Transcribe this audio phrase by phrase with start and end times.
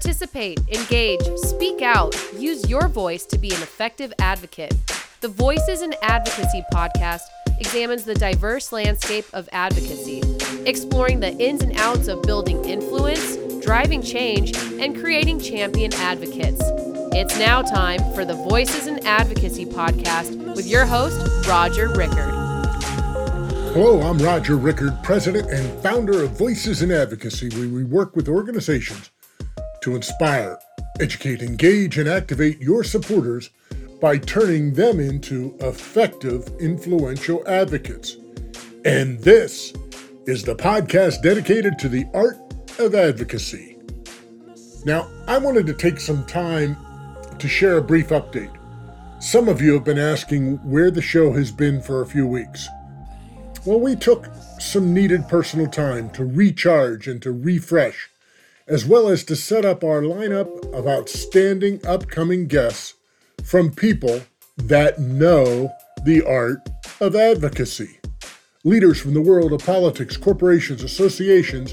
[0.00, 4.72] Participate, engage, speak out, use your voice to be an effective advocate.
[5.22, 7.22] The Voices in Advocacy podcast
[7.58, 10.22] examines the diverse landscape of advocacy,
[10.66, 16.60] exploring the ins and outs of building influence, driving change, and creating champion advocates.
[17.12, 22.34] It's now time for the Voices in Advocacy podcast with your host, Roger Rickard.
[23.74, 28.28] Hello, I'm Roger Rickard, President and founder of Voices in Advocacy, where we work with
[28.28, 29.10] organizations
[29.82, 30.58] to inspire,
[31.00, 33.50] educate, engage, and activate your supporters
[34.00, 38.16] by turning them into effective, influential advocates.
[38.84, 39.72] And this
[40.26, 42.36] is the podcast dedicated to the art
[42.78, 43.76] of advocacy.
[44.84, 46.76] Now, I wanted to take some time
[47.38, 48.54] to share a brief update.
[49.20, 52.68] Some of you have been asking where the show has been for a few weeks.
[53.64, 54.28] Well, we took
[54.60, 58.08] some needed personal time to recharge and to refresh,
[58.68, 62.94] as well as to set up our lineup of outstanding upcoming guests
[63.42, 64.20] from people
[64.56, 65.72] that know
[66.04, 66.68] the art
[67.00, 67.98] of advocacy.
[68.64, 71.72] Leaders from the world of politics, corporations, associations,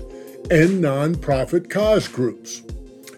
[0.51, 2.61] and nonprofit cause groups.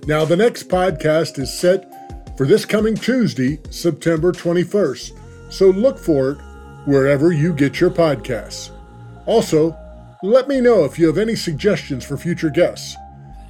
[0.08, 6.32] Now, the next podcast is set for this coming Tuesday, September 21st, so look for
[6.32, 6.38] it
[6.86, 8.72] wherever you get your podcasts.
[9.26, 9.78] Also,
[10.24, 12.96] let me know if you have any suggestions for future guests.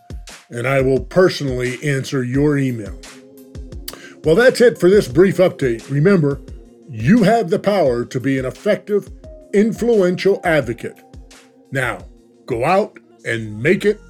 [0.50, 3.00] and I will personally answer your email.
[4.24, 5.90] Well, that's it for this brief update.
[5.90, 6.42] Remember,
[6.90, 9.10] you have the power to be an effective,
[9.54, 11.02] influential advocate.
[11.72, 12.00] Now,
[12.46, 14.02] go out and make it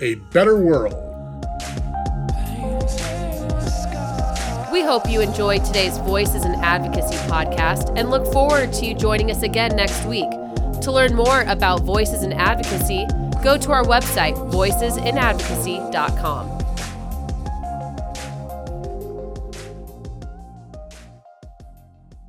[0.00, 1.07] a better world.
[4.78, 9.28] We hope you enjoyed today's Voices in Advocacy podcast and look forward to you joining
[9.28, 10.30] us again next week.
[10.82, 13.04] To learn more about Voices in Advocacy,
[13.42, 16.57] go to our website, voicesinadvocacy.com.